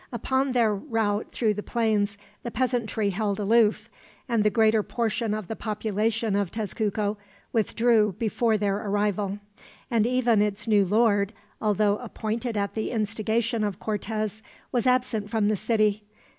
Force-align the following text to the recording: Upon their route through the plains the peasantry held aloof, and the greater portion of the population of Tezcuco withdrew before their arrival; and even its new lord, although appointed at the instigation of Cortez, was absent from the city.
Upon 0.11 0.53
their 0.53 0.73
route 0.73 1.31
through 1.31 1.53
the 1.53 1.61
plains 1.61 2.17
the 2.41 2.49
peasantry 2.49 3.11
held 3.11 3.39
aloof, 3.39 3.87
and 4.27 4.43
the 4.43 4.49
greater 4.49 4.81
portion 4.81 5.35
of 5.35 5.45
the 5.45 5.55
population 5.55 6.35
of 6.35 6.49
Tezcuco 6.49 7.17
withdrew 7.53 8.15
before 8.17 8.57
their 8.57 8.77
arrival; 8.77 9.37
and 9.91 10.07
even 10.07 10.41
its 10.41 10.67
new 10.67 10.85
lord, 10.85 11.33
although 11.61 11.99
appointed 11.99 12.57
at 12.57 12.73
the 12.73 12.89
instigation 12.89 13.63
of 13.63 13.79
Cortez, 13.79 14.41
was 14.71 14.87
absent 14.87 15.29
from 15.29 15.49
the 15.49 15.55
city. 15.55 16.03